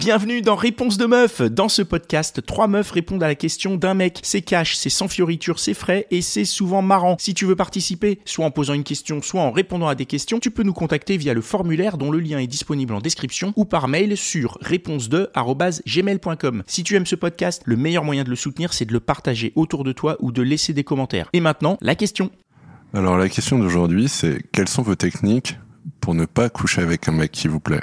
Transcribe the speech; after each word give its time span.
Bienvenue 0.00 0.40
dans 0.40 0.56
Réponse 0.56 0.96
de 0.96 1.04
meuf. 1.04 1.42
Dans 1.42 1.68
ce 1.68 1.82
podcast, 1.82 2.40
trois 2.46 2.68
meufs 2.68 2.90
répondent 2.90 3.22
à 3.22 3.28
la 3.28 3.34
question 3.34 3.76
d'un 3.76 3.92
mec. 3.92 4.20
C'est 4.22 4.40
cash, 4.40 4.74
c'est 4.74 4.88
sans 4.88 5.08
fioriture, 5.08 5.58
c'est 5.58 5.74
frais 5.74 6.06
et 6.10 6.22
c'est 6.22 6.46
souvent 6.46 6.80
marrant. 6.80 7.16
Si 7.18 7.34
tu 7.34 7.44
veux 7.44 7.54
participer, 7.54 8.18
soit 8.24 8.46
en 8.46 8.50
posant 8.50 8.72
une 8.72 8.82
question, 8.82 9.20
soit 9.20 9.42
en 9.42 9.50
répondant 9.50 9.88
à 9.88 9.94
des 9.94 10.06
questions, 10.06 10.40
tu 10.40 10.50
peux 10.50 10.62
nous 10.62 10.72
contacter 10.72 11.18
via 11.18 11.34
le 11.34 11.42
formulaire 11.42 11.98
dont 11.98 12.10
le 12.10 12.18
lien 12.18 12.38
est 12.38 12.46
disponible 12.46 12.94
en 12.94 13.00
description 13.00 13.52
ou 13.56 13.66
par 13.66 13.88
mail 13.88 14.16
sur 14.16 14.56
réponse2@gmail.com. 14.62 16.62
Si 16.66 16.82
tu 16.82 16.96
aimes 16.96 17.04
ce 17.04 17.16
podcast, 17.16 17.60
le 17.66 17.76
meilleur 17.76 18.02
moyen 18.02 18.24
de 18.24 18.30
le 18.30 18.36
soutenir, 18.36 18.72
c'est 18.72 18.86
de 18.86 18.94
le 18.94 19.00
partager 19.00 19.52
autour 19.54 19.84
de 19.84 19.92
toi 19.92 20.16
ou 20.20 20.32
de 20.32 20.40
laisser 20.40 20.72
des 20.72 20.82
commentaires. 20.82 21.28
Et 21.34 21.40
maintenant, 21.40 21.76
la 21.82 21.94
question. 21.94 22.30
Alors 22.94 23.18
la 23.18 23.28
question 23.28 23.58
d'aujourd'hui, 23.58 24.08
c'est 24.08 24.42
quelles 24.50 24.70
sont 24.70 24.80
vos 24.80 24.94
techniques 24.94 25.58
pour 26.00 26.14
ne 26.14 26.24
pas 26.24 26.48
coucher 26.48 26.80
avec 26.80 27.06
un 27.06 27.12
mec 27.12 27.32
qui 27.32 27.48
vous 27.48 27.60
plaît? 27.60 27.82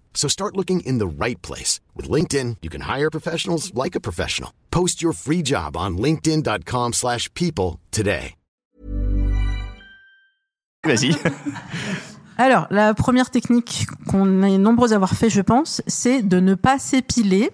So 0.13 0.29
start 0.29 0.55
looking 0.55 0.81
in 0.81 0.99
the 0.99 1.07
right 1.07 1.41
place. 1.41 1.79
With 1.95 2.07
LinkedIn, 2.07 2.57
you 2.61 2.69
can 2.69 2.81
hire 2.81 3.09
professionals 3.09 3.73
like 3.73 3.95
a 3.95 3.99
professional. 3.99 4.51
Post 4.69 5.01
your 5.01 5.13
free 5.13 5.41
job 5.43 5.75
on 5.75 5.97
linkedin.com/people 5.97 6.91
slash 6.93 7.27
people 7.33 7.79
today. 7.89 8.35
Vas-y. 10.83 11.15
Alors, 12.37 12.65
la 12.71 12.95
première 12.95 13.29
technique 13.29 13.85
qu'on 14.07 14.41
est 14.41 14.57
nombreux 14.57 14.93
à 14.93 14.95
avoir 14.95 15.13
fait, 15.13 15.29
je 15.29 15.41
pense, 15.41 15.83
c'est 15.85 16.23
de 16.23 16.39
ne 16.39 16.55
pas 16.55 16.79
s'épiler, 16.79 17.51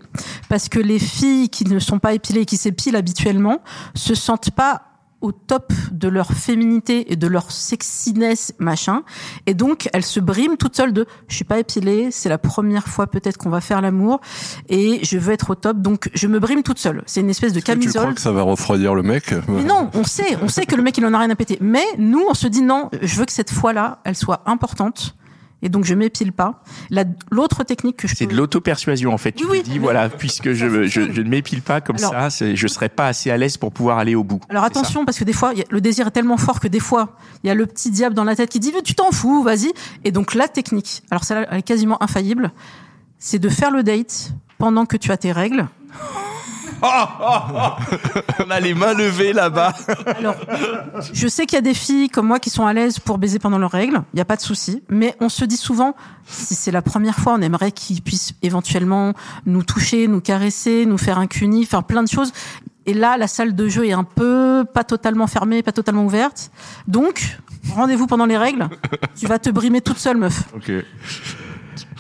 parce 0.47 0.69
que 0.69 0.80
les 0.80 0.97
filles 0.97 1.49
qui 1.49 1.66
ne 1.66 1.77
sont 1.80 1.99
pas 1.99 2.14
épilées 2.14 2.42
et 2.42 2.45
qui 2.45 2.55
s'épilent 2.55 2.95
habituellement 2.95 3.61
se 3.95 4.16
sentent 4.16 4.52
pas 4.52 4.83
au 5.21 5.31
top 5.31 5.73
de 5.91 6.07
leur 6.07 6.31
féminité 6.31 7.11
et 7.11 7.15
de 7.15 7.27
leur 7.27 7.51
sexiness 7.51 8.53
machin 8.59 9.03
et 9.45 9.53
donc 9.53 9.89
elles 9.93 10.05
se 10.05 10.19
briment 10.19 10.57
toutes 10.57 10.75
seules 10.75 10.93
de 10.93 11.05
je 11.27 11.35
suis 11.35 11.45
pas 11.45 11.59
épilée 11.59 12.09
c'est 12.11 12.29
la 12.29 12.37
première 12.37 12.87
fois 12.87 13.07
peut-être 13.07 13.37
qu'on 13.37 13.49
va 13.49 13.61
faire 13.61 13.81
l'amour 13.81 14.21
et 14.69 14.99
je 15.03 15.17
veux 15.17 15.33
être 15.33 15.49
au 15.51 15.55
top 15.55 15.77
donc 15.81 16.09
je 16.13 16.27
me 16.27 16.39
brime 16.39 16.63
toute 16.63 16.79
seule 16.79 17.03
c'est 17.05 17.21
une 17.21 17.29
espèce 17.29 17.53
de 17.53 17.59
que 17.59 17.65
Tu 17.65 17.71
camisole 17.71 18.01
crois 18.01 18.13
que 18.13 18.21
ça 18.21 18.31
va 18.31 18.43
refroidir 18.43 18.93
le 18.93 19.03
mec? 19.03 19.33
Mais 19.47 19.63
non, 19.63 19.89
on 19.93 20.03
sait, 20.03 20.37
on 20.41 20.47
sait 20.47 20.65
que 20.65 20.75
le 20.75 20.83
mec 20.83 20.97
il 20.97 21.05
en 21.05 21.13
a 21.13 21.19
rien 21.19 21.29
à 21.29 21.35
péter. 21.35 21.57
Mais 21.61 21.83
nous, 21.97 22.23
on 22.29 22.33
se 22.33 22.47
dit 22.47 22.61
non, 22.61 22.89
je 23.02 23.15
veux 23.17 23.25
que 23.25 23.31
cette 23.31 23.52
fois-là, 23.52 23.99
elle 24.03 24.15
soit 24.15 24.41
importante. 24.45 25.15
Et 25.63 25.69
donc 25.69 25.86
je 25.86 25.95
m'épile 25.95 26.33
pas. 26.33 26.61
La- 26.91 27.03
L'autre 27.31 27.63
technique 27.63 27.97
que 27.97 28.08
je 28.08 28.16
C'est 28.16 28.25
peux- 28.27 28.31
de 28.33 28.38
l'auto-persuasion 28.38 29.11
en 29.11 29.17
fait. 29.17 29.31
Tu 29.31 29.45
Oui, 29.47 29.64
te 29.64 29.69
dis 29.69 29.80
voilà, 29.80 30.08
puisque 30.09 30.52
je, 30.53 30.83
je, 30.83 31.11
je 31.11 31.22
ne 31.22 31.27
m'épile 31.30 31.61
pas 31.64 31.81
comme 31.81 31.95
Alors- 31.97 32.30
ça, 32.30 32.53
je 32.53 32.67
serai 32.67 32.89
pas 32.89 33.08
assez 33.08 33.31
à 33.31 33.38
l'aise 33.38 33.58
pour 33.58 33.72
pouvoir 33.72 33.97
aller 33.97 34.14
au 34.14 34.23
bout. 34.23 34.39
Alors 34.49 34.64
attention 34.64 35.03
parce 35.03 35.17
que 35.17 35.23
des 35.23 35.33
fois, 35.33 35.49
a- 35.52 35.64
le 35.69 35.81
désir 35.81 36.05
est 36.08 36.11
tellement 36.11 36.38
fort 36.38 36.59
que 36.59 36.67
des 36.67 36.80
fois, 36.80 37.17
il 37.44 37.47
y 37.47 37.49
a 37.49 37.55
le 37.55 37.66
petit 37.66 37.89
diable 37.89 38.14
dans 38.14 38.23
la 38.23 38.36
tête 38.36 38.49
qui 38.49 38.59
dit 38.59 38.72
tu 38.83 38.94
t'en 38.94 39.11
fous, 39.11 39.41
vas-y. 39.41 39.73
Et 40.03 40.11
donc 40.11 40.36
la 40.36 40.47
technique, 40.47 41.02
alors 41.09 41.23
celle-là 41.23 41.47
elle 41.49 41.59
est 41.59 41.64
quasiment 41.64 42.02
infaillible, 42.03 42.52
c'est 43.17 43.39
de 43.39 43.49
faire 43.49 43.71
le 43.71 43.81
date 43.81 44.31
pendant 44.59 44.86
que 44.86 44.95
tu 44.97 45.11
as 45.11 45.17
tes 45.17 45.31
règles. 45.31 45.67
On 48.45 48.50
a 48.52 48.59
les 48.59 48.73
mains 48.73 48.94
levées 48.94 49.33
là-bas. 49.33 49.73
Alors, 50.17 50.36
je 51.14 51.28
sais 51.28 51.45
qu'il 51.45 51.56
y 51.56 51.59
a 51.59 51.61
des 51.61 51.73
filles 51.73 52.09
comme 52.09 52.28
moi 52.28 52.39
qui 52.39 52.50
sont 52.50 52.66
à 52.66 52.73
l'aise 52.73 53.00
pour 53.00 53.17
baiser 53.17 53.39
pendant 53.39 53.58
leurs 53.58 53.72
règles, 53.72 54.02
il 54.14 54.16
n'y 54.16 54.22
a 54.22 54.25
pas 54.25 54.36
de 54.36 54.42
souci. 54.42 54.83
Mais 54.89 55.16
on 55.20 55.30
se 55.30 55.45
dit 55.45 55.58
souvent, 55.58 55.95
si 56.26 56.55
c'est 56.55 56.71
la 56.71 56.82
première 56.82 57.16
fois, 57.16 57.33
on 57.33 57.42
aimerait 57.42 57.71
qu'ils 57.71 58.02
puissent 58.02 58.33
éventuellement 58.42 59.14
nous 59.45 59.64
toucher, 59.64 60.08
nous 60.08 60.21
caresser, 60.21 60.86
nous 60.86 60.98
faire 60.98 61.20
un 61.20 61.27
cuni, 61.27 61.66
faire 61.66 61.83
plein 61.83 62.04
de 62.04 62.10
choses. 62.10 62.32
Et 62.86 62.93
là, 62.93 63.17
la 63.17 63.27
salle 63.27 63.54
de 63.54 63.67
jeu 63.67 63.86
est 63.86 63.93
un 63.93 64.05
peu 64.05 64.64
pas 64.73 64.83
totalement 64.83 65.27
fermée, 65.27 65.61
pas 65.61 65.73
totalement 65.73 66.05
ouverte. 66.05 66.52
Donc, 66.87 67.37
rendez-vous 67.76 68.08
pendant 68.08 68.26
les 68.26 68.37
règles. 68.37 68.70
Tu 69.20 69.27
vas 69.27 69.39
te 69.39 69.49
brimer 69.49 69.82
toute 69.82 69.98
seule, 69.98 70.17
meuf. 70.17 70.43
Ok. 70.55 70.71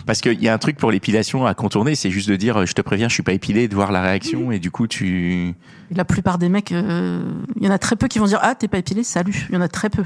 Parce 0.07 0.21
qu'il 0.21 0.41
y 0.41 0.47
a 0.47 0.53
un 0.53 0.57
truc 0.57 0.77
pour 0.77 0.89
l'épilation 0.89 1.45
à 1.45 1.53
contourner, 1.53 1.93
c'est 1.93 2.09
juste 2.09 2.29
de 2.29 2.37
dire 2.37 2.65
je 2.65 2.73
te 2.73 2.81
préviens, 2.81 3.09
je 3.09 3.13
suis 3.13 3.23
pas 3.23 3.33
épilé, 3.33 3.67
de 3.67 3.75
voir 3.75 3.91
la 3.91 4.01
réaction 4.01 4.51
et 4.53 4.59
du 4.59 4.71
coup 4.71 4.87
tu. 4.87 5.53
La 5.91 6.05
plupart 6.05 6.37
des 6.37 6.47
mecs, 6.47 6.71
euh, 6.71 7.21
il 7.57 7.65
y 7.65 7.67
en 7.67 7.71
a 7.71 7.77
très 7.77 7.97
peu 7.97 8.07
qui 8.07 8.17
vont 8.17 8.25
dire 8.25 8.39
ah 8.41 8.55
t'es 8.55 8.69
pas 8.69 8.77
épilé, 8.77 9.03
salut. 9.03 9.47
Il 9.49 9.55
y 9.55 9.57
en 9.57 9.61
a 9.61 9.67
très 9.67 9.89
peu. 9.89 10.03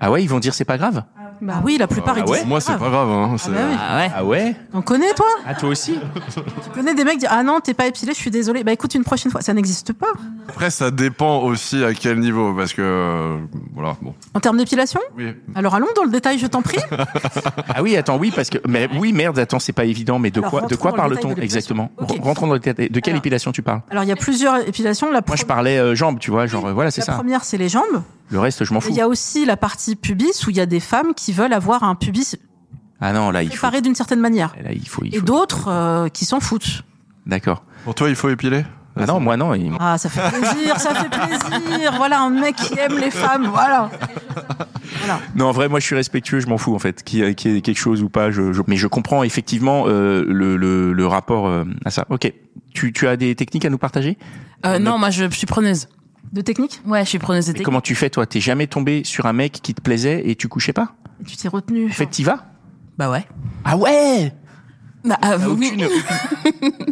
Ah 0.00 0.10
ouais, 0.10 0.22
ils 0.24 0.28
vont 0.28 0.40
dire 0.40 0.54
c'est 0.54 0.64
pas 0.64 0.78
grave? 0.78 1.04
Bah 1.44 1.60
oui, 1.64 1.76
la 1.78 1.86
plupart 1.86 2.16
ils 2.16 2.22
Ah 2.22 2.24
disent. 2.24 2.32
ouais 2.32 2.38
c'est 2.40 2.46
Moi, 2.46 2.60
c'est 2.60 2.72
pas 2.78 2.88
grave. 2.88 3.08
Hein, 3.10 3.36
c'est- 3.38 3.50
bah 3.50 3.58
oui. 3.70 3.76
Ah 3.78 3.96
ouais. 3.98 4.10
Ah 4.16 4.24
ouais. 4.24 4.56
On 4.72 4.82
connaît 4.82 5.12
toi 5.14 5.26
Ah 5.46 5.54
toi 5.54 5.68
aussi. 5.68 5.98
Tu 6.34 6.70
connais 6.74 6.94
des 6.94 7.04
mecs 7.04 7.14
qui 7.14 7.18
disent 7.20 7.28
ah 7.30 7.42
non 7.42 7.60
t'es 7.60 7.74
pas 7.74 7.86
épilé, 7.86 8.12
je 8.12 8.18
suis 8.18 8.30
désolé. 8.30 8.64
Bah 8.64 8.72
écoute 8.72 8.94
une 8.94 9.04
prochaine 9.04 9.30
fois, 9.30 9.40
ça 9.42 9.52
n'existe 9.52 9.92
pas. 9.92 10.06
Après, 10.48 10.70
ça 10.70 10.90
dépend 10.90 11.40
aussi 11.42 11.84
à 11.84 11.92
quel 11.94 12.18
niveau, 12.18 12.54
parce 12.54 12.72
que 12.72 12.82
euh, 12.82 13.38
voilà, 13.74 13.96
bon. 14.00 14.14
En 14.34 14.40
termes 14.40 14.56
d'épilation 14.56 15.00
Oui. 15.16 15.34
Alors 15.54 15.74
allons 15.74 15.86
dans 15.94 16.04
le 16.04 16.10
détail, 16.10 16.38
je 16.38 16.46
t'en 16.46 16.62
prie. 16.62 16.78
Ah 17.76 17.82
oui, 17.82 17.96
attends, 17.96 18.16
oui 18.18 18.30
parce 18.34 18.50
que 18.50 18.58
mais 18.68 18.88
oui 18.98 19.12
merde, 19.12 19.38
attends, 19.38 19.58
c'est 19.58 19.72
pas 19.72 19.84
évident, 19.84 20.18
mais 20.18 20.30
de 20.30 20.38
Alors, 20.40 20.50
quoi 20.50 20.60
de 20.62 20.64
rentrons 20.66 20.76
quoi 20.76 20.90
dans 20.92 20.96
le 20.96 21.02
parle-t-on 21.10 21.28
détail 21.30 21.40
de 21.40 21.44
exactement? 21.44 21.90
L'épilation. 21.98 22.16
Ok. 22.22 22.24
Rentrons 22.26 22.46
dans 22.46 22.52
le 22.54 22.58
détail. 22.60 22.88
De 22.90 23.00
quelle 23.00 23.12
Alors- 23.14 23.18
épilation 23.20 23.52
tu 23.52 23.62
parles? 23.62 23.80
Alors 23.90 24.04
il 24.04 24.08
y 24.08 24.12
a 24.12 24.16
plusieurs 24.16 24.56
épilations. 24.68 25.10
La, 25.10 25.20
Moi 25.26 25.36
je 25.36 25.44
parlais 25.44 25.78
euh, 25.78 25.94
jambes, 25.94 26.18
tu 26.18 26.30
vois, 26.30 26.46
genre 26.46 26.66
euh, 26.66 26.72
voilà, 26.72 26.90
c'est 26.90 27.00
la 27.00 27.06
ça. 27.06 27.12
première 27.14 27.44
c'est 27.44 27.58
les 27.58 27.68
jambes. 27.68 28.02
Le 28.30 28.38
reste 28.40 28.64
je 28.64 28.72
m'en 28.72 28.80
Et 28.80 28.82
fous. 28.82 28.88
Il 28.90 28.96
y 28.96 29.00
a 29.00 29.08
aussi 29.08 29.44
la 29.46 29.56
partie 29.56 29.96
pubis 29.96 30.46
où 30.46 30.50
il 30.50 30.56
y 30.56 30.60
a 30.60 30.66
des 30.66 30.80
femmes 30.80 31.14
qui 31.14 31.32
veulent 31.32 31.52
avoir 31.52 31.82
un 31.84 31.94
pubis 31.94 32.36
Ah 33.00 33.12
non, 33.12 33.30
là 33.30 33.42
il 33.42 33.48
faut 33.50 33.56
préparé 33.58 33.80
d'une 33.82 33.94
certaine 33.94 34.20
manière. 34.20 34.54
là 34.62 34.72
il 34.72 34.88
faut 34.88 35.02
il 35.04 35.14
Et 35.14 35.18
faut. 35.18 35.24
d'autres 35.24 35.68
euh, 35.68 36.08
qui 36.08 36.24
s'en 36.24 36.40
foutent. 36.40 36.82
D'accord. 37.26 37.62
Pour 37.84 37.94
toi, 37.94 38.08
il 38.08 38.16
faut 38.16 38.28
épiler 38.30 38.64
Ah 38.96 39.06
non, 39.06 39.18
moi 39.20 39.36
non, 39.36 39.54
il- 39.54 39.72
Ah, 39.80 39.98
ça 39.98 40.08
fait 40.08 40.20
plaisir, 40.30 40.78
ça 40.80 40.94
fait 40.94 41.08
plaisir. 41.08 41.92
Voilà, 41.96 42.20
un 42.20 42.30
mec 42.30 42.56
qui 42.56 42.78
aime 42.78 42.98
les 42.98 43.10
femmes, 43.10 43.46
voilà. 43.52 43.90
Voilà. 45.00 45.20
Non, 45.34 45.46
en 45.46 45.52
vrai, 45.52 45.68
moi, 45.68 45.80
je 45.80 45.86
suis 45.86 45.94
respectueux, 45.96 46.40
je 46.40 46.46
m'en 46.46 46.58
fous, 46.58 46.74
en 46.74 46.78
fait, 46.78 47.02
qu'il 47.02 47.18
y 47.18 47.22
ait 47.22 47.34
qu'il 47.34 47.52
y 47.52 47.56
ait 47.56 47.60
quelque 47.60 47.78
chose 47.78 48.02
ou 48.02 48.08
pas. 48.08 48.30
Je, 48.30 48.52
je- 48.52 48.62
Mais 48.68 48.76
je 48.76 48.86
comprends 48.86 49.22
effectivement 49.22 49.84
euh, 49.86 50.24
le, 50.28 50.56
le, 50.56 50.92
le 50.92 51.06
rapport 51.06 51.46
euh, 51.46 51.64
à 51.84 51.90
ça. 51.90 52.06
Ok. 52.10 52.32
Tu, 52.72 52.92
tu 52.92 53.06
as 53.08 53.16
des 53.16 53.34
techniques 53.34 53.64
à 53.64 53.70
nous 53.70 53.78
partager? 53.78 54.16
Euh, 54.66 54.78
non, 54.78 54.98
moi 54.98 55.10
je, 55.10 55.24
je 55.30 55.36
suis 55.36 55.46
preneuse. 55.46 55.88
De 56.32 56.40
technique? 56.40 56.80
Ouais, 56.86 57.04
je 57.04 57.08
suis 57.10 57.18
preneuse 57.18 57.44
de 57.46 57.50
Mais 57.50 57.52
technique. 57.54 57.64
Comment 57.66 57.80
tu 57.80 57.94
fais, 57.94 58.10
toi? 58.10 58.26
T'es 58.26 58.40
jamais 58.40 58.66
tombé 58.66 59.02
sur 59.04 59.26
un 59.26 59.32
mec 59.32 59.52
qui 59.62 59.74
te 59.74 59.80
plaisait 59.80 60.28
et 60.28 60.34
tu 60.34 60.48
couchais 60.48 60.72
pas? 60.72 60.94
Et 61.20 61.24
Tu 61.24 61.36
t'es 61.36 61.48
retenu. 61.48 61.86
En 61.86 61.92
fait, 61.92 62.06
t'y 62.06 62.24
vas? 62.24 62.46
Bah 62.98 63.10
ouais. 63.10 63.24
Ah 63.64 63.76
ouais 63.76 64.32
Bah, 65.04 65.18
ah, 65.22 65.36
oui. 65.48 65.70
Aucune- 65.74 65.88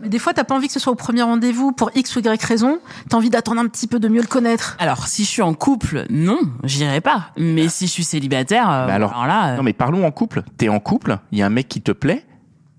Mais 0.03 0.09
des 0.09 0.19
fois, 0.19 0.33
t'as 0.35 0.45
pas 0.45 0.55
envie 0.55 0.67
que 0.67 0.73
ce 0.73 0.81
soit 0.81 0.93
au 0.93 0.97
premier 0.97 1.23
rendez-vous 1.23 1.73
pour 1.73 1.91
X 1.95 2.15
ou 2.17 2.21
Y 2.21 2.45
raison. 2.45 2.79
T'as 3.09 3.17
envie 3.17 3.31
d'attendre 3.31 3.61
un 3.61 3.67
petit 3.69 3.87
peu 3.87 3.99
de 3.99 4.09
mieux 4.09 4.21
le 4.21 4.27
connaître. 4.27 4.77
Alors, 4.79 5.07
si 5.07 5.25
je 5.25 5.29
suis 5.29 5.43
en 5.43 5.55
couple, 5.55 6.05
non, 6.11 6.39
j'irai 6.65 7.01
pas. 7.01 7.31
Mais 7.39 7.69
si 7.69 7.87
je 7.87 7.93
suis 7.93 8.05
célibataire, 8.05 8.71
euh, 8.71 8.87
Bah 8.87 8.95
alors- 8.95 9.13
alors 9.13 9.27
là, 9.27 9.53
euh, 9.53 9.57
Non, 9.57 9.63
mais 9.63 9.73
parlons 9.73 10.07
en 10.07 10.11
couple. 10.11 10.43
T'es 10.59 10.69
en 10.69 10.79
couple, 10.79 11.19
il 11.33 11.39
y 11.39 11.43
a 11.43 11.47
un 11.47 11.51
mec 11.51 11.69
qui 11.69 11.81
te 11.81 11.93
plaît. 11.93 12.25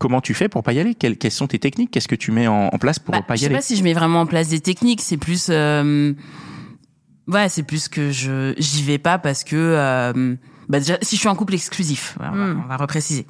Comment 0.04 0.20
tu 0.20 0.34
fais 0.34 0.50
pour 0.50 0.64
pas 0.64 0.74
y 0.74 0.80
aller? 0.82 0.96
Quelles, 0.96 1.18
quelles 1.18 1.32
sont 1.32 1.48
tes 1.48 1.60
techniques? 1.60 1.90
Qu'est-ce 1.92 2.10
que 2.10 2.16
tu 2.16 2.32
mets 2.34 2.48
en, 2.48 2.68
en 2.74 2.78
place 2.78 3.00
pour 3.00 3.14
bah, 3.14 3.22
pas 3.22 3.36
je 3.36 3.40
y 3.40 3.40
sais 3.40 3.46
aller? 3.46 3.56
pas 3.56 3.62
si 3.62 3.78
je 3.78 3.84
mets 3.86 3.94
vraiment 3.94 4.20
en 4.20 4.26
place 4.26 4.50
des 4.50 4.60
techniques. 4.60 5.00
C'est 5.00 5.16
plus, 5.16 5.48
euh, 5.50 6.12
ouais, 7.30 7.48
c'est 7.48 7.64
plus 7.64 7.88
que 7.88 8.12
je 8.12 8.54
j'y 8.58 8.84
vais 8.84 8.98
pas 8.98 9.18
parce 9.18 9.46
que, 9.46 9.56
euh, 9.56 10.36
bah 10.68 10.80
déjà, 10.80 10.98
si 11.02 11.16
je 11.16 11.22
suis 11.22 11.30
en 11.30 11.36
couple 11.36 11.54
exclusif, 11.54 12.18
on 12.20 12.24
va, 12.24 12.32
Hmm. 12.32 12.62
on 12.66 12.68
va 12.68 12.76
repréciser. 12.76 13.26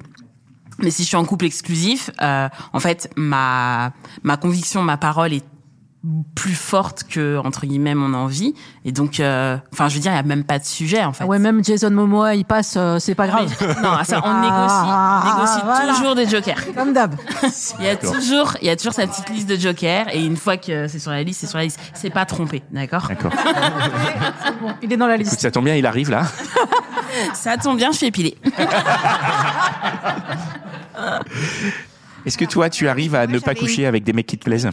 Mais 0.80 0.90
si 0.90 1.02
je 1.04 1.06
suis 1.06 1.16
en 1.16 1.24
couple 1.24 1.44
exclusif, 1.44 2.10
euh, 2.20 2.48
en 2.72 2.80
fait, 2.80 3.08
ma 3.16 3.92
ma 4.24 4.36
conviction, 4.36 4.82
ma 4.82 4.96
parole 4.96 5.32
est 5.32 5.44
plus 6.34 6.54
forte 6.54 7.04
que 7.04 7.38
entre 7.42 7.64
guillemets 7.64 7.94
mon 7.94 8.12
envie 8.12 8.52
et 8.84 8.92
donc 8.92 9.20
euh, 9.20 9.56
enfin 9.72 9.88
je 9.88 9.94
veux 9.94 10.00
dire 10.00 10.12
il 10.12 10.16
y 10.16 10.18
a 10.18 10.22
même 10.22 10.44
pas 10.44 10.58
de 10.58 10.64
sujet 10.64 11.02
en 11.02 11.14
fait 11.14 11.24
Ah 11.24 11.26
ouais, 11.26 11.38
même 11.38 11.64
Jason 11.64 11.90
Momoa, 11.90 12.34
il 12.34 12.44
passe, 12.44 12.74
euh, 12.76 12.98
c'est 12.98 13.14
pas 13.14 13.26
grave. 13.26 13.50
non 13.82 14.04
ça 14.04 14.20
on 14.22 14.26
Ah, 14.26 14.40
négocie 14.42 14.84
on 14.84 15.24
négocie 15.40 15.60
voilà. 15.64 15.94
toujours 15.94 16.14
des 16.14 16.28
jokers 16.28 16.58
Comme 16.76 16.92
d'hab. 16.92 17.14
il 17.80 17.86
y 17.86 17.88
a 17.88 17.96
toujours 17.96 18.54
il 18.60 18.66
y 18.66 18.70
a 18.70 18.76
toujours 18.76 18.92
sa 18.92 19.06
petite 19.06 19.30
liste 19.30 19.48
de 19.48 19.56
jokers 19.56 20.06
et 20.12 20.22
une 20.24 20.36
fois 20.36 20.58
que 20.58 20.88
c'est 20.88 20.98
sur 20.98 21.10
la 21.10 21.22
liste 21.22 21.40
c'est 21.40 21.46
sur 21.46 21.56
la 21.58 21.64
liste 21.64 21.80
c'est 21.94 22.10
pas 22.10 22.26
trompé 22.26 22.62
d'accord? 22.70 23.08
D'accord. 23.08 23.32
Il 24.82 24.92
est 24.92 24.96
dans 24.98 25.06
la 25.06 25.14
Écoute, 25.14 25.24
liste. 25.26 25.40
ça 25.40 25.50
tombe 25.50 25.64
bien, 25.64 25.74
il 25.76 25.86
arrive 25.86 26.10
là. 26.10 26.24
ça 27.32 27.56
tombe 27.56 27.78
bien 27.78 27.92
je 27.92 27.96
suis 27.96 28.06
épilée 28.06 28.36
Est-ce 32.26 32.38
que 32.38 32.44
toi, 32.44 32.70
tu 32.70 32.88
arrives 32.88 33.14
à 33.14 33.26
Moi, 33.26 33.36
ne 33.36 33.38
pas 33.38 33.54
coucher 33.54 33.86
avec 33.86 34.04
des 34.04 34.12
mecs 34.12 34.26
qui 34.26 34.38
te 34.38 34.44
plaisent? 34.44 34.68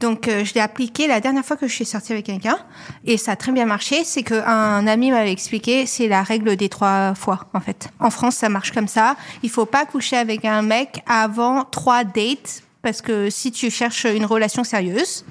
Donc, 0.00 0.28
euh, 0.28 0.44
je 0.44 0.54
l'ai 0.54 0.60
appliqué 0.60 1.06
la 1.08 1.20
dernière 1.20 1.44
fois 1.44 1.56
que 1.56 1.66
je 1.66 1.72
suis 1.72 1.84
sortie 1.84 2.12
avec 2.12 2.26
quelqu'un 2.26 2.58
et 3.04 3.16
ça 3.16 3.32
a 3.32 3.36
très 3.36 3.52
bien 3.52 3.66
marché. 3.66 4.04
C'est 4.04 4.22
qu'un 4.22 4.86
ami 4.86 5.10
m'avait 5.10 5.32
expliqué, 5.32 5.86
c'est 5.86 6.08
la 6.08 6.22
règle 6.22 6.56
des 6.56 6.68
trois 6.68 7.14
fois, 7.14 7.46
en 7.52 7.60
fait. 7.60 7.88
En 7.98 8.10
France, 8.10 8.36
ça 8.36 8.48
marche 8.48 8.72
comme 8.72 8.88
ça. 8.88 9.16
Il 9.42 9.50
faut 9.50 9.66
pas 9.66 9.86
coucher 9.86 10.16
avec 10.16 10.44
un 10.44 10.62
mec 10.62 11.02
avant 11.06 11.64
trois 11.64 12.04
dates 12.04 12.62
parce 12.80 13.02
que 13.02 13.28
si 13.28 13.50
tu 13.50 13.70
cherches 13.70 14.04
une 14.04 14.24
relation 14.24 14.62
sérieuse, 14.62 15.24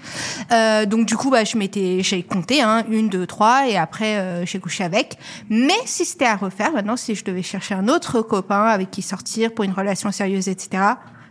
euh, 0.52 0.86
donc 0.86 1.06
du 1.06 1.16
coup, 1.16 1.30
bah, 1.30 1.46
je 1.46 1.58
m'étais, 1.58 2.04
j'ai 2.04 2.22
compté, 2.22 2.62
hein, 2.62 2.84
une, 2.90 3.08
deux, 3.08 3.26
trois, 3.26 3.68
et 3.70 3.78
après 3.78 4.18
euh, 4.18 4.46
j'ai 4.46 4.60
couché 4.60 4.84
avec. 4.84 5.18
Mais 5.50 5.78
si 5.86 6.04
c'était 6.04 6.26
à 6.26 6.36
refaire, 6.36 6.74
maintenant, 6.74 6.98
si 6.98 7.16
je 7.16 7.24
devais 7.24 7.44
chercher 7.44 7.74
un 7.74 7.88
autre 7.88 8.22
copain 8.22 8.66
avec 8.66 8.92
qui 8.92 9.02
sortir 9.02 9.54
pour 9.54 9.64
une 9.64 9.72
relation 9.72 10.12
sérieuse, 10.12 10.50
etc., 10.50 10.84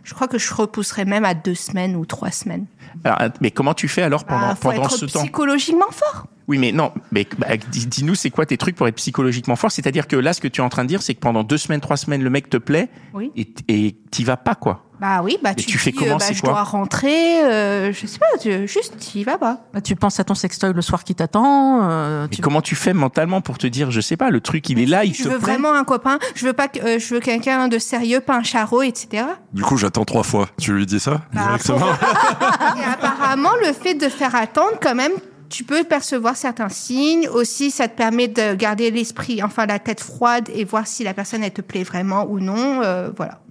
je 0.07 0.13
crois 0.13 0.29
que 0.29 0.37
je 0.37 0.53
repousserais 0.53 1.03
même 1.03 1.25
à 1.25 1.33
deux 1.33 1.53
semaines 1.53 1.97
ou 1.97 2.05
trois 2.05 2.31
semaines. 2.31 2.65
Alors, 3.03 3.19
mais 3.41 3.51
comment 3.51 3.73
tu 3.73 3.89
fais 3.89 4.01
alors 4.03 4.23
pendant, 4.23 4.47
Ah, 4.51 4.55
faut 4.55 4.69
pendant 4.71 4.83
être 4.85 4.91
ce 4.91 5.05
temps? 5.05 5.19
psychologiquement 5.19 5.91
fort. 5.91 6.27
Oui, 6.47 6.57
mais 6.57 6.71
non, 6.71 6.93
mais 7.11 7.27
bah, 7.37 7.57
dis- 7.71 7.87
dis-nous, 7.87 8.15
c'est 8.15 8.29
quoi 8.29 8.45
tes 8.45 8.57
trucs 8.57 8.75
pour 8.75 8.87
être 8.87 8.95
psychologiquement 8.95 9.55
fort? 9.57 9.71
C'est-à-dire 9.71 10.07
que 10.07 10.15
là, 10.15 10.31
ce 10.33 10.39
que 10.39 10.47
tu 10.47 10.61
es 10.61 10.63
en 10.63 10.69
train 10.69 10.83
de 10.83 10.89
dire, 10.89 11.01
c'est 11.01 11.13
que 11.13 11.19
pendant 11.19 11.43
deux 11.43 11.57
semaines, 11.57 11.81
trois 11.81 11.97
semaines, 11.97 12.23
le 12.23 12.29
mec 12.29 12.49
te 12.49 12.57
plaît 12.57 12.89
Oui. 13.13 13.31
et 13.35 13.47
et 13.67 13.97
t'y 14.11 14.23
vas 14.23 14.37
pas, 14.37 14.55
quoi. 14.55 14.83
Bah 14.99 15.21
oui, 15.23 15.37
bah 15.43 15.51
Et 15.51 15.55
tu, 15.55 15.65
tu 15.67 15.77
fais 15.77 15.91
dis, 15.91 15.97
comment, 15.97 16.13
euh, 16.15 16.17
bah, 16.17 16.25
c'est 16.27 16.33
je 16.33 16.41
quoi? 16.41 16.51
dois 16.53 16.63
rentrer, 16.63 17.43
euh, 17.43 17.91
je 17.93 18.07
sais 18.07 18.17
pas, 18.17 18.25
tu, 18.41 18.67
juste 18.67 18.95
tu 18.97 19.19
y 19.19 19.23
vas 19.23 19.37
pas. 19.37 19.59
Bah, 19.71 19.79
tu 19.81 19.95
penses 19.95 20.19
à 20.19 20.23
ton 20.23 20.33
sextoy 20.33 20.73
le 20.73 20.81
soir 20.81 21.03
qui 21.03 21.13
t'attend. 21.13 21.81
euh, 21.83 22.27
Mais 22.31 22.35
tu- 22.37 22.41
comment 22.41 22.61
tu 22.61 22.73
fais 22.75 22.93
mentalement 22.93 23.41
pour 23.41 23.59
te 23.59 23.67
dire, 23.67 23.91
je 23.91 24.01
sais 24.01 24.17
pas, 24.17 24.31
le 24.31 24.39
truc, 24.41 24.67
il 24.69 24.79
est 24.79 24.87
là, 24.87 25.03
il 25.05 25.13
je 25.13 25.23
te 25.25 25.29
veux 25.29 25.37
vraiment 25.37 25.73
un 25.73 25.83
copain, 25.83 26.17
je 26.33 26.45
veux 26.47 26.53
pas 26.53 26.67
que 26.67 26.79
euh, 26.79 26.97
je 26.97 27.13
veux 27.13 27.19
quelqu'un 27.19 27.67
de 27.67 27.77
sérieux, 27.77 28.21
pas 28.21 28.37
un 28.37 28.43
charreau, 28.43 28.81
etc. 28.81 29.25
Du 29.53 29.61
coup, 29.63 29.77
j'attends 29.77 30.05
trois 30.05 30.23
fois. 30.23 30.47
Tu 30.59 30.73
lui 30.73 30.85
dis 30.87 30.99
ça 30.99 31.21
Bah, 31.33 31.41
directement? 31.43 31.85
Et 32.77 32.83
apparemment, 32.91 33.51
le 33.67 33.73
fait 33.73 33.93
de 33.95 34.09
faire 34.09 34.33
attendre, 34.35 34.77
quand 34.81 34.95
même, 34.95 35.11
tu 35.49 35.63
peux 35.63 35.83
percevoir 35.83 36.35
certains 36.35 36.69
signes. 36.69 37.27
Aussi, 37.29 37.71
ça 37.71 37.87
te 37.87 37.95
permet 37.97 38.27
de 38.27 38.53
garder 38.55 38.91
l'esprit, 38.91 39.41
enfin 39.43 39.65
la 39.65 39.79
tête 39.79 40.01
froide 40.01 40.49
et 40.53 40.63
voir 40.65 40.87
si 40.87 41.03
la 41.03 41.13
personne 41.13 41.43
elle 41.43 41.51
te 41.53 41.61
plaît 41.61 41.83
vraiment 41.83 42.25
ou 42.29 42.39
non. 42.39 42.81
euh, 42.83 43.09
voilà. 43.15 43.41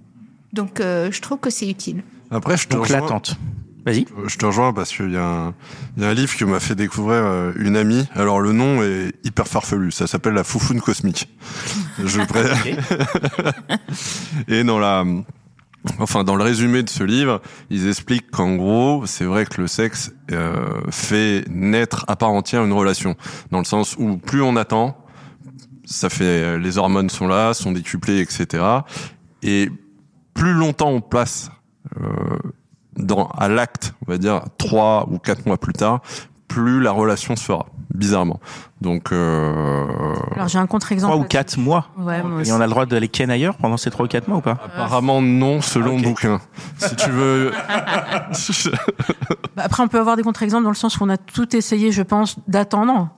Donc, 0.53 0.79
euh, 0.79 1.11
je 1.11 1.21
trouve 1.21 1.39
que 1.39 1.49
c'est 1.49 1.69
utile. 1.69 2.03
Après, 2.31 2.57
je 2.57 2.67
te 2.67 2.73
Donc 2.73 2.83
rejoins. 2.83 3.01
l'attente. 3.01 3.35
Vas-y. 3.85 4.05
Je 4.27 4.35
te 4.37 4.45
rejoins 4.45 4.73
parce 4.73 4.91
qu'il 4.91 5.11
y, 5.11 5.17
a 5.17 5.23
un- 5.25 5.53
il 5.95 6.03
y 6.03 6.05
a 6.05 6.09
un 6.09 6.13
livre 6.13 6.35
que 6.35 6.43
m'a 6.43 6.59
fait 6.59 6.75
découvrir 6.75 7.21
euh, 7.23 7.53
une 7.57 7.77
amie. 7.77 8.05
Alors 8.15 8.41
le 8.41 8.51
nom 8.51 8.83
est 8.83 9.13
hyper 9.23 9.47
farfelu. 9.47 9.91
Ça 9.91 10.07
s'appelle 10.07 10.33
La 10.33 10.43
Foufoune 10.43 10.81
Cosmique. 10.81 11.29
Je 12.03 12.19
pré- 12.25 12.43
Et 14.47 14.63
dans 14.65 14.79
la, 14.79 15.05
enfin 15.99 16.23
dans 16.23 16.35
le 16.35 16.43
résumé 16.43 16.83
de 16.83 16.89
ce 16.89 17.03
livre, 17.03 17.41
ils 17.69 17.87
expliquent 17.87 18.31
qu'en 18.31 18.55
gros, 18.55 19.05
c'est 19.05 19.25
vrai 19.25 19.45
que 19.45 19.61
le 19.61 19.67
sexe 19.67 20.11
euh, 20.31 20.81
fait 20.89 21.45
naître 21.49 22.05
à 22.07 22.15
part 22.15 22.31
entière 22.31 22.63
une 22.63 22.73
relation, 22.73 23.15
dans 23.51 23.59
le 23.59 23.65
sens 23.65 23.95
où 23.97 24.17
plus 24.17 24.41
on 24.41 24.55
attend, 24.55 24.97
ça 25.85 26.09
fait 26.09 26.57
les 26.59 26.77
hormones 26.77 27.09
sont 27.09 27.27
là, 27.27 27.53
sont 27.53 27.71
décuplées, 27.71 28.19
etc. 28.19 28.63
Et 29.41 29.69
plus 30.33 30.53
longtemps 30.53 30.89
on 30.89 31.01
passe 31.01 31.49
euh, 32.01 32.37
dans, 32.97 33.27
à 33.27 33.47
l'acte, 33.47 33.93
on 34.05 34.11
va 34.11 34.17
dire 34.17 34.41
trois 34.57 35.07
ou 35.09 35.19
quatre 35.19 35.45
mois 35.45 35.57
plus 35.57 35.73
tard, 35.73 36.01
plus 36.47 36.81
la 36.81 36.91
relation 36.91 37.35
se 37.35 37.43
fera, 37.43 37.65
bizarrement. 37.93 38.39
Donc, 38.79 39.11
euh, 39.11 39.85
Alors 40.35 40.47
j'ai 40.47 40.59
un 40.59 40.67
contre-exemple. 40.67 41.11
Trois 41.11 41.23
ou 41.25 41.27
quatre 41.27 41.57
mois. 41.57 41.87
Ouais, 41.97 42.21
moi 42.21 42.43
Et 42.45 42.51
on 42.51 42.61
a 42.61 42.65
le 42.65 42.69
droit 42.69 42.85
d'aller 42.85 43.07
ken 43.07 43.31
ailleurs 43.31 43.57
pendant 43.57 43.77
ces 43.77 43.89
trois 43.89 44.05
ou 44.05 44.07
quatre 44.07 44.27
mois 44.27 44.37
ou 44.37 44.41
pas 44.41 44.57
apparemment 44.63 45.21
non, 45.21 45.61
selon 45.61 45.97
le 45.97 46.03
bouquin. 46.03 46.39
Si 46.77 46.95
tu 46.95 47.09
veux, 47.09 47.51
Bah, 49.55 49.63
Après, 49.65 49.81
on 49.81 49.87
peut 49.87 49.99
avoir 49.99 50.15
des 50.15 50.21
contre-exemples 50.23 50.63
dans 50.63 50.69
le 50.69 50.75
sens 50.75 50.99
où 50.99 51.03
on 51.03 51.09
a 51.09 51.17
tout 51.17 51.55
essayé, 51.55 51.91
je 51.91 52.03
pense, 52.03 52.35
d'attendre 52.47 53.09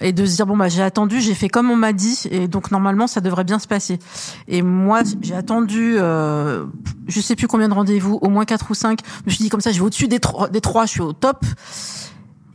et 0.00 0.12
de 0.12 0.26
se 0.26 0.34
dire 0.34 0.46
bon 0.46 0.56
bah 0.56 0.68
j'ai 0.68 0.82
attendu, 0.82 1.20
j'ai 1.20 1.34
fait 1.34 1.48
comme 1.48 1.70
on 1.70 1.76
m'a 1.76 1.92
dit 1.92 2.26
et 2.32 2.48
donc 2.48 2.72
normalement 2.72 3.06
ça 3.06 3.20
devrait 3.20 3.44
bien 3.44 3.60
se 3.60 3.68
passer. 3.68 4.00
Et 4.48 4.62
moi 4.62 5.02
j'ai 5.22 5.34
attendu, 5.36 5.94
euh, 5.98 6.64
je 7.06 7.20
sais 7.20 7.36
plus 7.36 7.46
combien 7.46 7.68
de 7.68 7.74
rendez-vous, 7.74 8.18
au 8.20 8.28
moins 8.28 8.44
quatre 8.44 8.68
ou 8.70 8.74
cinq. 8.74 8.98
Je 9.20 9.26
me 9.26 9.30
suis 9.30 9.44
dit 9.44 9.48
comme 9.50 9.60
ça, 9.60 9.70
je 9.70 9.78
vais 9.78 9.84
au-dessus 9.84 10.08
des 10.08 10.18
trois, 10.18 10.48
des 10.48 10.60
trois, 10.60 10.86
je 10.86 10.90
suis 10.90 11.00
au 11.00 11.12
top. 11.12 11.44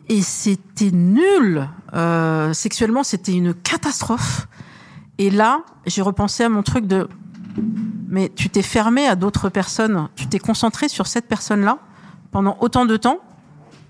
Et 0.10 0.22
c'était 0.22 0.92
nul. 0.92 1.70
Euh, 1.94 2.54
sexuellement, 2.54 3.04
c'était 3.04 3.34
une 3.34 3.54
catastrophe. 3.54 4.48
Et 5.18 5.30
là, 5.30 5.64
j'ai 5.86 6.02
repensé 6.02 6.44
à 6.44 6.50
mon 6.50 6.64
truc 6.64 6.88
de 6.88 7.08
mais 8.10 8.32
tu 8.36 8.50
t'es 8.50 8.62
fermé 8.62 9.06
à 9.06 9.16
d'autres 9.16 9.50
personnes, 9.50 10.10
tu 10.16 10.28
t'es 10.28 10.40
concentré 10.40 10.90
sur 10.90 11.08
cette 11.08 11.28
personne-là 11.28 11.78
pendant 12.32 12.58
autant 12.60 12.86
de 12.86 12.98
temps, 12.98 13.20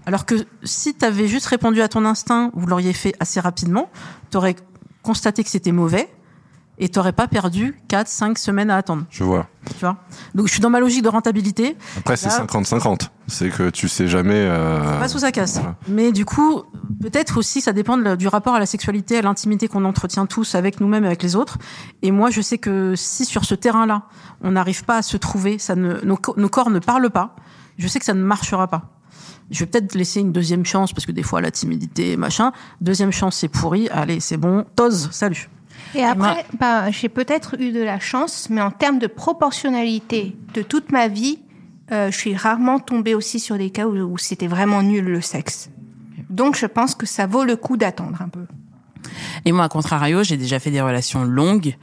alors 0.05 0.25
que 0.25 0.35
si 0.63 0.93
tu 0.95 1.05
avais 1.05 1.27
juste 1.27 1.45
répondu 1.45 1.81
à 1.81 1.87
ton 1.87 2.05
instinct, 2.05 2.51
vous 2.53 2.67
l'auriez 2.67 2.93
fait 2.93 3.13
assez 3.19 3.39
rapidement, 3.39 3.89
tu 4.31 4.37
aurais 4.37 4.55
constaté 5.03 5.43
que 5.43 5.49
c'était 5.49 5.71
mauvais 5.71 6.09
et 6.79 6.89
tu 6.89 6.97
n'aurais 6.97 7.11
pas 7.13 7.27
perdu 7.27 7.77
4, 7.89 8.07
5 8.07 8.37
semaines 8.37 8.69
à 8.69 8.77
attendre. 8.77 9.03
je 9.09 9.23
vois. 9.23 9.47
Tu 9.69 9.79
vois? 9.81 9.97
Donc 10.33 10.47
je 10.47 10.53
suis 10.53 10.61
dans 10.61 10.69
ma 10.69 10.79
logique 10.79 11.03
de 11.03 11.09
rentabilité, 11.09 11.75
Après, 11.97 12.15
c'est 12.17 12.29
Là- 12.29 12.45
50-50. 12.45 13.09
C'est 13.27 13.49
que 13.49 13.69
tu 13.69 13.87
sais 13.87 14.07
jamais. 14.07 14.33
Euh... 14.47 14.99
pas 14.99 15.07
sous 15.07 15.19
sa 15.19 15.31
casse. 15.31 15.55
voilà. 15.57 15.75
Mais 15.87 16.11
du 16.11 16.25
coup, 16.25 16.63
peut-être 17.01 17.37
aussi 17.37 17.61
ça 17.61 17.73
dépend 17.73 17.97
du 18.15 18.27
rapport 18.27 18.55
à 18.55 18.59
la 18.59 18.65
sexualité, 18.65 19.17
à 19.17 19.21
l'intimité 19.21 19.67
qu'on 19.67 19.85
entretient 19.85 20.25
tous 20.25 20.55
avec 20.55 20.79
nous-mêmes 20.79 21.03
et 21.03 21.07
avec 21.07 21.21
les 21.21 21.35
autres. 21.35 21.57
Et 22.01 22.11
moi, 22.11 22.31
je 22.31 22.41
sais 22.41 22.57
que 22.57 22.95
si 22.95 23.25
sur 23.25 23.45
ce 23.45 23.53
terrain-là, 23.53 24.03
on 24.41 24.51
n'arrive 24.51 24.83
pas 24.85 24.97
à 24.97 25.01
se 25.01 25.17
trouver, 25.17 25.59
ça 25.59 25.75
ne, 25.75 25.99
nos, 26.03 26.17
nos 26.37 26.49
corps 26.49 26.69
ne 26.71 26.79
parlent 26.79 27.09
pas, 27.11 27.35
je 27.77 27.87
sais 27.87 27.99
que 27.99 28.05
ça 28.05 28.13
ne 28.15 28.23
marchera 28.23 28.67
pas. 28.67 28.89
Je 29.51 29.59
vais 29.59 29.65
peut-être 29.65 29.95
laisser 29.95 30.19
une 30.21 30.31
deuxième 30.31 30.65
chance 30.65 30.93
parce 30.93 31.05
que 31.05 31.11
des 31.11 31.23
fois 31.23 31.41
la 31.41 31.51
timidité, 31.51 32.17
machin. 32.17 32.51
Deuxième 32.81 33.11
chance, 33.11 33.35
c'est 33.37 33.47
pourri. 33.47 33.89
Allez, 33.89 34.19
c'est 34.19 34.37
bon. 34.37 34.65
Tose, 34.75 35.09
salut. 35.11 35.49
Et 35.95 36.03
après, 36.03 36.45
bah, 36.59 36.91
j'ai 36.91 37.09
peut-être 37.09 37.55
eu 37.59 37.71
de 37.71 37.81
la 37.81 37.99
chance, 37.99 38.47
mais 38.49 38.61
en 38.61 38.71
termes 38.71 38.99
de 38.99 39.07
proportionnalité 39.07 40.35
de 40.53 40.61
toute 40.61 40.91
ma 40.91 41.07
vie, 41.07 41.39
euh, 41.91 42.11
je 42.11 42.17
suis 42.17 42.35
rarement 42.35 42.79
tombée 42.79 43.15
aussi 43.15 43.39
sur 43.39 43.57
des 43.57 43.71
cas 43.71 43.87
où, 43.87 43.95
où 43.95 44.17
c'était 44.17 44.47
vraiment 44.47 44.83
nul 44.83 45.05
le 45.05 45.21
sexe. 45.21 45.69
Donc, 46.29 46.55
je 46.55 46.67
pense 46.67 46.93
que 46.93 47.05
ça 47.05 47.25
vaut 47.25 47.43
le 47.43 47.55
coup 47.55 47.77
d'attendre 47.77 48.21
un 48.21 48.29
peu. 48.29 48.45
Et 49.45 49.51
moi, 49.51 49.63
à 49.63 49.69
contrario, 49.69 50.23
j'ai 50.23 50.37
déjà 50.37 50.59
fait 50.59 50.71
des 50.71 50.81
relations 50.81 51.23
longues 51.23 51.75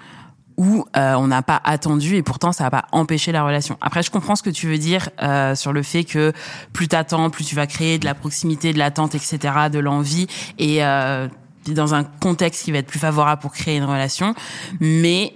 où 0.57 0.87
euh, 0.97 1.15
on 1.15 1.27
n'a 1.27 1.43
pas 1.43 1.61
attendu 1.65 2.17
et 2.17 2.23
pourtant 2.23 2.53
ça 2.53 2.65
n'a 2.65 2.71
pas 2.71 2.87
empêché 2.93 3.31
la 3.33 3.45
relation. 3.45 3.77
Après, 3.81 4.03
je 4.03 4.11
comprends 4.11 4.37
ce 4.37 4.43
que 4.43 4.51
tu 4.51 4.67
veux 4.67 4.79
dire 4.79 5.11
euh, 5.23 5.55
sur 5.55 5.73
le 5.73 5.83
fait 5.83 6.05
que 6.05 6.33
plus 6.73 6.89
t'attends, 6.89 7.31
plus 7.31 7.45
tu 7.45 7.55
vas 7.55 7.67
créer 7.67 7.99
de 7.99 8.05
la 8.05 8.15
proximité, 8.15 8.73
de 8.73 8.79
l'attente, 8.79 9.15
etc., 9.15 9.39
de 9.71 9.79
l'envie 9.79 10.27
et 10.59 10.83
euh, 10.85 11.29
dans 11.75 11.95
un 11.95 12.05
contexte 12.05 12.65
qui 12.65 12.73
va 12.73 12.79
être 12.79 12.87
plus 12.87 12.99
favorable 12.99 13.41
pour 13.41 13.53
créer 13.53 13.77
une 13.77 13.85
relation. 13.85 14.35
Mais, 14.81 15.35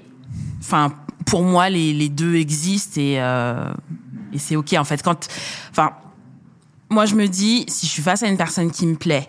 enfin, 0.61 0.93
pour 1.27 1.43
moi, 1.43 1.71
les, 1.71 1.93
les 1.93 2.09
deux 2.09 2.37
existent 2.37 3.00
et 3.00 3.21
euh, 3.21 3.73
et 4.32 4.38
c'est 4.38 4.56
ok 4.56 4.75
en 4.75 4.85
fait. 4.85 5.03
Quand, 5.03 5.29
enfin, 5.71 5.93
moi 6.88 7.06
je 7.06 7.15
me 7.15 7.27
dis 7.27 7.65
si 7.69 7.87
je 7.87 7.93
suis 7.93 8.03
face 8.03 8.23
à 8.23 8.29
une 8.29 8.37
personne 8.37 8.71
qui 8.71 8.87
me 8.87 8.97
plaît. 8.97 9.29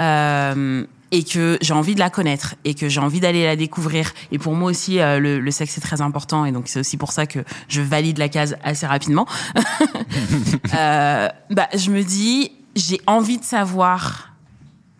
Euh, 0.00 0.84
et 1.12 1.22
que 1.22 1.56
j'ai 1.60 1.72
envie 1.72 1.94
de 1.94 2.00
la 2.00 2.10
connaître 2.10 2.56
et 2.64 2.74
que 2.74 2.88
j'ai 2.88 3.00
envie 3.00 3.20
d'aller 3.20 3.44
la 3.44 3.54
découvrir. 3.54 4.12
Et 4.32 4.38
pour 4.38 4.54
moi 4.54 4.68
aussi, 4.68 4.98
euh, 4.98 5.20
le, 5.20 5.38
le 5.38 5.50
sexe 5.52 5.78
est 5.78 5.80
très 5.80 6.00
important 6.00 6.44
et 6.44 6.52
donc 6.52 6.64
c'est 6.66 6.80
aussi 6.80 6.96
pour 6.96 7.12
ça 7.12 7.26
que 7.26 7.38
je 7.68 7.80
valide 7.80 8.18
la 8.18 8.28
case 8.28 8.56
assez 8.64 8.86
rapidement. 8.86 9.26
euh, 10.74 11.28
bah, 11.50 11.68
je 11.74 11.90
me 11.90 12.02
dis, 12.02 12.50
j'ai 12.74 13.00
envie 13.06 13.38
de 13.38 13.44
savoir 13.44 14.35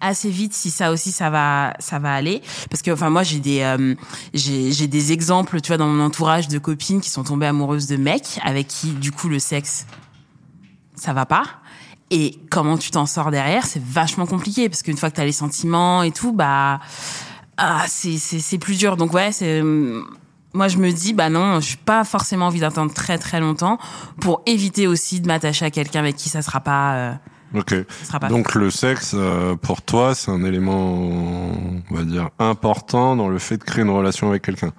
assez 0.00 0.31
vite 0.31 0.53
si 0.53 0.71
ça 0.71 0.93
aussi 0.93 1.12
ça 1.12 1.31
va 1.31 1.75
ça 1.79 1.99
va 1.99 2.15
aller. 2.15 2.43
Parce 2.71 2.83
que 2.83 2.91
enfin 2.91 3.11
moi 3.11 3.23
j'ai 3.23 3.41
des 3.41 3.61
euh, 3.61 3.95
j'ai 4.35 4.87
des 4.87 5.12
exemples 5.12 5.61
tu 5.61 5.69
vois 5.69 5.79
dans 5.79 5.88
mon 5.88 6.05
entourage 6.05 6.49
de 6.49 6.59
copines 6.59 7.00
qui 7.00 7.11
sont 7.11 7.25
tombées 7.25 7.47
amoureuses 7.47 7.87
de 7.87 7.97
mecs 7.97 8.38
avec 8.43 8.69
qui 8.69 8.88
du 8.93 9.12
coup 9.12 9.29
le 9.29 9.38
sexe 9.38 9.87
ça 10.95 11.12
va 11.12 11.26
pas. 11.26 11.45
Et 12.11 12.38
comment 12.50 12.79
tu 12.79 12.91
t'en 12.91 13.07
sors 13.07 13.31
derrière 13.31 13.67
c'est 13.67 13.83
vachement 13.83 14.26
compliqué. 14.26 14.69
Parce 14.69 14.83
qu'une 14.83 14.97
fois 14.97 15.11
que 15.11 15.17
tu 15.17 15.21
as 15.21 15.25
les 15.25 15.33
sentiments 15.33 16.03
et 16.03 16.12
tout 16.12 16.33
bah 16.33 16.81
ah 17.57 17.85
c'est 17.88 18.19
c'est 18.19 18.38
c'est 18.38 18.59
plus 18.59 18.79
dur. 18.79 18.97
Donc 18.97 19.12
ouais 19.12 19.33
c'est 19.33 19.62
moi 20.53 20.69
je 20.69 20.79
me 20.79 20.91
dis 20.91 21.12
bah 21.12 21.29
non 21.29 21.61
je 21.61 21.67
suis 21.67 21.76
pas 21.76 22.05
forcément 22.05 22.47
envie 22.47 22.61
d'attendre 22.61 22.93
très 22.93 23.19
très 23.19 23.41
longtemps 23.41 23.79
pour 24.21 24.43
éviter 24.47 24.87
aussi 24.87 25.21
de 25.21 25.26
m'attacher 25.26 25.65
à 25.65 25.71
quelqu'un 25.71 26.00
avec 26.00 26.17
qui 26.17 26.29
ça 26.29 26.43
sera 26.43 26.61
pas 26.61 26.95
euh, 26.95 27.12
Ok. 27.56 27.75
Donc 28.28 28.54
le 28.54 28.70
sexe, 28.70 29.12
euh, 29.14 29.56
pour 29.56 29.82
toi, 29.82 30.14
c'est 30.14 30.30
un 30.30 30.44
élément, 30.44 30.92
on 31.90 31.94
va 31.94 32.02
dire, 32.04 32.28
important 32.38 33.16
dans 33.16 33.28
le 33.28 33.38
fait 33.38 33.56
de 33.56 33.64
créer 33.64 33.82
une 33.84 33.90
relation 33.90 34.28
avec 34.28 34.42
quelqu'un. 34.42 34.72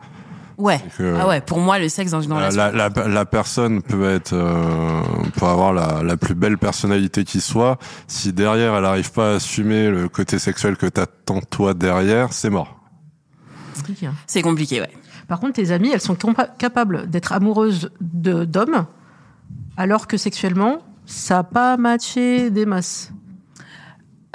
ouais 0.58 0.82
que- 0.98 1.16
ah 1.20 1.28
ouais 1.28 1.40
pour 1.42 1.60
moi 1.60 1.78
le 1.78 1.88
sexe 1.88 2.12
dans 2.12 2.22
une 2.22 2.32
Euh, 2.32 2.36
relation 2.36 2.58
La, 2.60 2.72
la, 2.90 3.08
la 3.08 3.26
personne 3.26 3.82
peut 3.84 4.10
être, 4.10 4.34
euh, 4.34 5.02
peut 5.36 5.46
avoir 5.46 5.72
la, 5.74 6.02
la 6.04 6.18
plus 6.18 6.34
belle 6.36 6.58
personnalité 6.58 7.24
qui 7.26 7.42
soit. 7.42 7.78
Si 8.08 8.34
derrière 8.34 8.76
elle 8.76 8.86
arrive 8.86 9.12
pas 9.12 9.32
à 9.34 9.36
assumer 9.36 9.90
le 9.90 10.10
côté 10.10 10.40
sexuel 10.40 10.76
que 10.78 10.88
t'attends 10.88 11.42
toi 11.42 11.74
derrière, 11.76 12.34
c'est 12.34 12.50
mort. 12.50 12.76
Compliqué, 13.76 14.08
hein. 14.08 14.16
c'est 14.26 14.42
compliqué 14.42 14.82
ouais 14.82 14.90
Par 15.28 15.40
contre, 15.40 15.54
tes 15.54 15.72
amies, 15.72 15.92
elles 15.94 16.02
sont 16.02 16.18
capables 16.58 17.08
d'être 17.08 17.32
amoureuses 17.34 17.92
de 18.02 18.44
d'hommes, 18.46 18.86
alors 19.78 20.08
que 20.08 20.18
sexuellement, 20.18 20.80
ça 21.08 21.36
n'a 21.36 21.44
pas 21.44 21.78
matché 21.78 22.52
des 22.52 22.68
masses. 22.68 23.12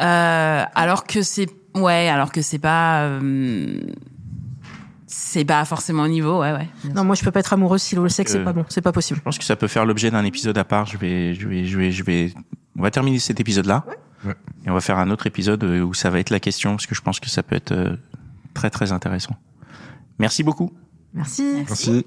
Euh, 0.00 0.64
alors 0.74 1.04
que 1.04 1.22
c'est 1.22 1.48
ouais, 1.76 2.08
alors 2.08 2.32
que 2.32 2.42
c'est 2.42 2.58
pas 2.58 3.02
euh, 3.02 3.78
C'est 5.06 5.44
pas 5.44 5.64
forcément 5.64 6.02
au 6.04 6.08
niveau, 6.08 6.40
ouais, 6.40 6.52
ouais. 6.52 6.68
Non, 6.94 7.04
moi 7.04 7.14
je 7.14 7.22
peux 7.22 7.30
pas 7.30 7.40
être 7.40 7.52
amoureuse 7.52 7.82
si 7.82 7.94
le 7.94 8.08
sexe 8.08 8.32
Euh, 8.34 8.38
c'est 8.38 8.44
pas 8.44 8.52
bon, 8.52 8.64
c'est 8.68 8.80
pas 8.80 8.92
possible. 8.92 9.18
Je 9.18 9.22
pense 9.22 9.38
que 9.38 9.44
ça 9.44 9.54
peut 9.54 9.68
faire 9.68 9.84
l'objet 9.84 10.10
d'un 10.10 10.24
épisode 10.24 10.56
à 10.58 10.64
part. 10.64 10.86
Je 10.86 10.96
vais, 10.96 11.34
je 11.34 11.46
vais, 11.46 11.64
je 11.64 11.78
vais, 11.78 11.92
je 11.92 12.02
vais. 12.02 12.32
On 12.76 12.82
va 12.82 12.90
terminer 12.90 13.18
cet 13.18 13.38
épisode-là. 13.38 13.84
Ouais. 13.86 14.34
Et 14.64 14.70
on 14.70 14.74
va 14.74 14.80
faire 14.80 14.98
un 14.98 15.10
autre 15.10 15.26
épisode 15.26 15.62
euh, 15.64 15.82
où 15.82 15.94
ça 15.94 16.08
va 16.10 16.18
être 16.20 16.30
la 16.30 16.40
question, 16.40 16.70
parce 16.70 16.86
que 16.86 16.94
je 16.94 17.02
pense 17.02 17.20
que 17.20 17.28
ça 17.28 17.42
peut 17.42 17.56
être 17.56 17.72
euh, 17.72 17.96
très 18.54 18.70
très 18.70 18.92
intéressant. 18.92 19.36
Merci 20.18 20.42
beaucoup. 20.42 20.72
Merci. 21.12 21.64
Merci. 21.68 22.06